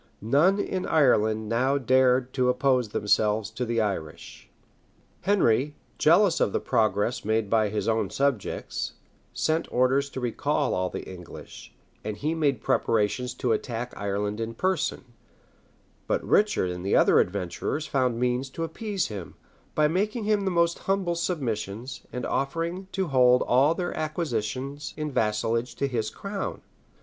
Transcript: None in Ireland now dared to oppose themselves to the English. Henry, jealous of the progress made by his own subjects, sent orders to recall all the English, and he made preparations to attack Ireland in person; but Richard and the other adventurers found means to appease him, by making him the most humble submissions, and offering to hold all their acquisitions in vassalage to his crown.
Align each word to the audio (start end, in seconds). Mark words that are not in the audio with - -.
None 0.23 0.57
in 0.59 0.87
Ireland 0.87 1.47
now 1.47 1.77
dared 1.77 2.33
to 2.33 2.49
oppose 2.49 2.89
themselves 2.89 3.51
to 3.51 3.65
the 3.65 3.77
English. 3.79 4.49
Henry, 5.21 5.75
jealous 5.99 6.39
of 6.39 6.53
the 6.53 6.59
progress 6.59 7.23
made 7.23 7.51
by 7.51 7.69
his 7.69 7.87
own 7.87 8.09
subjects, 8.09 8.93
sent 9.31 9.71
orders 9.71 10.09
to 10.09 10.19
recall 10.19 10.73
all 10.73 10.89
the 10.89 11.07
English, 11.07 11.71
and 12.03 12.17
he 12.17 12.33
made 12.33 12.63
preparations 12.63 13.35
to 13.35 13.51
attack 13.51 13.93
Ireland 13.95 14.39
in 14.39 14.55
person; 14.55 15.03
but 16.07 16.23
Richard 16.25 16.71
and 16.71 16.83
the 16.83 16.95
other 16.95 17.19
adventurers 17.19 17.85
found 17.85 18.19
means 18.19 18.49
to 18.49 18.63
appease 18.63 19.09
him, 19.09 19.35
by 19.75 19.87
making 19.87 20.23
him 20.23 20.45
the 20.45 20.49
most 20.49 20.79
humble 20.89 21.13
submissions, 21.13 22.01
and 22.11 22.25
offering 22.25 22.87
to 22.93 23.09
hold 23.09 23.43
all 23.43 23.75
their 23.75 23.95
acquisitions 23.95 24.95
in 24.97 25.11
vassalage 25.11 25.75
to 25.75 25.85
his 25.87 26.09
crown. 26.09 26.63